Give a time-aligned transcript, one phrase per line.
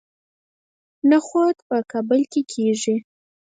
[1.11, 2.95] نخود په کابل کې کیږي